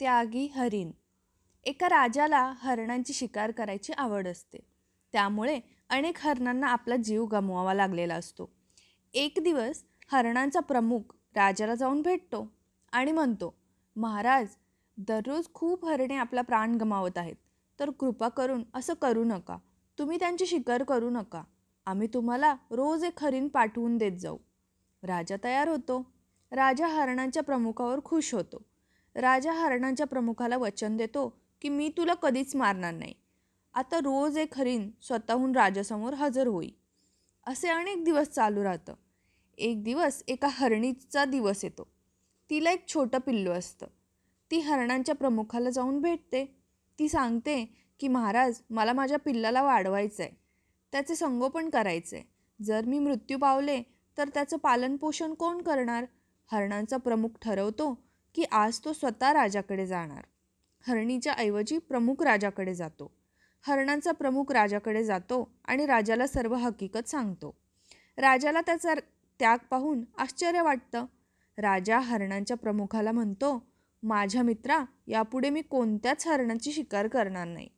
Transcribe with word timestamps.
त्यागी 0.00 0.46
हरिण. 0.46 0.90
एका 1.64 1.88
राजाला 1.88 2.52
हरणांची 2.56 3.12
शिकार 3.12 3.50
करायची 3.50 3.92
आवड 3.92 4.28
असते. 4.28 4.58
त्यामुळे 5.12 5.60
अनेक 5.88 6.18
हरणांना 6.18 6.66
आपला 6.66 6.96
जीव 6.96 7.24
गमवावा 7.24 7.74
लागलेला 7.74 8.14
असतो. 8.14 8.50
एक 9.14 9.34
दिवस 9.42 9.84
हरणांचा 10.12 10.60
प्रमुख 10.60 11.00
राजाला 11.34 11.74
जाऊन 11.74 12.02
भेटतो 12.02 12.52
आणि 12.92 13.12
म्हणतो 13.12 13.54
महाराज 13.96 14.46
दररोज 14.96 15.46
खूप 15.54 15.86
हरणे 15.86 16.16
आपला 16.16 16.42
प्राण 16.42 16.74
गमावत 16.74 17.18
आहेत. 17.18 17.36
तर 17.80 17.90
कृपा 17.90 18.28
करून 18.28 18.64
असं 18.74 18.94
करू 18.94 19.24
नका. 19.24 19.58
तुम्ही 19.98 20.18
त्यांची 20.18 20.46
शिकार 20.46 20.82
करू 20.82 21.10
नका. 21.10 21.42
आम्ही 21.86 22.08
तुम्हाला 22.14 22.54
रोज 22.70 23.04
एक 23.04 23.24
हरिण 23.24 23.48
पाठवून 23.48 23.96
देत 23.96 24.12
जाऊ. 24.12 24.38
राजा 25.02 25.36
तयार 25.44 25.68
होतो. 25.68 26.14
राजा 26.52 26.86
हरणांच्या 26.86 27.42
प्रमुखावर 27.42 28.00
खुश 28.04 28.34
होतो. 28.34 28.67
राजा 29.18 29.52
हरणांच्या 29.52 30.06
प्रमुखाला 30.06 30.56
वचन 30.56 30.96
देतो 30.96 31.42
की 31.62 31.68
मी 31.68 31.88
तुला 31.96 32.14
कधीच 32.14 32.56
मारणार 32.56 32.94
नाही. 32.94 33.14
आता 33.74 33.98
रोज 33.98 34.38
एक 34.38 34.58
हरीण 34.58 34.90
स्वतःहून 35.02 35.56
राजासमोर 35.56 36.14
हजर 36.14 36.46
होई. 36.46 36.70
असे 37.46 37.68
अनेक 37.68 38.04
दिवस 38.04 38.28
चालू 38.28 38.64
राहतं. 38.64 38.94
एक 39.58 39.84
दिवस 39.84 40.22
एका 40.28 40.48
हरणीचा 40.50 41.24
दिवस 41.24 41.64
येतो. 41.64 41.88
तिला 42.50 42.70
एक 42.70 42.88
छोटं 42.88 43.18
पिल्लू 43.18 43.50
असतं. 43.50 43.86
ती 44.50 44.58
हरणांच्या 44.58 45.14
प्रमुखाला 45.14 45.70
जाऊन 45.70 46.00
भेटते. 46.00 46.44
ती 46.98 47.08
सांगते 47.08 47.64
की 48.00 48.08
महाराज 48.08 48.60
मला 48.70 48.92
माझ्या 48.92 49.18
पिल्लाला 49.18 49.62
वाढवायचं 49.62 50.22
आहे 50.22 50.32
त्याचे 50.92 51.14
संगोपन 51.14 51.70
करायचं 51.70 52.16
आहे 52.16 52.24
जर 52.64 52.84
मी 52.84 52.98
मृत्यू 52.98 53.38
पावले 53.38 53.82
तर 54.18 54.28
त्याचं 54.28 54.56
पालनपोषण 54.56 55.34
कोण 55.34 55.62
करणार? 55.62 56.04
हरणांचा 56.52 56.96
प्रमुख 56.96 57.28
ठरवतो 57.42 58.07
की 58.34 58.44
आज 58.52 58.80
तो 58.84 58.92
स्वतः 58.92 59.32
राजाकडे 59.32 59.86
जाणार. 59.86 60.22
हरणीच्या 60.88 61.32
ऐवजी 61.32 61.78
प्रमुख 61.78 62.22
राजाकडे 62.22 62.74
जातो. 62.74 63.14
हरणांचा 63.66 64.12
प्रमुख 64.12 64.52
राजाकडे 64.52 65.04
जातो 65.04 65.54
आणि 65.64 65.86
राजाला 65.86 66.26
सर्व 66.26 66.54
हकीकत 66.54 67.08
सांगतो. 67.08 67.54
राजाला 68.18 68.60
त्याचा 68.60 68.94
त्याग 69.38 69.58
पाहून 69.70 70.04
आश्चर्य 70.18 70.62
वाटतं. 70.62 71.06
राजा 71.58 71.98
हरणांच्या 71.98 72.56
प्रमुखाला 72.56 73.12
म्हणतो 73.12 73.66
माझ्या 74.02 74.42
मित्रा 74.42 74.84
यापुढे 75.06 75.50
मी 75.50 75.62
कोणत्याच 75.62 76.26
हरणाची 76.26 76.72
शिकार 76.72 77.08
करणार 77.08 77.46
नाही. 77.46 77.68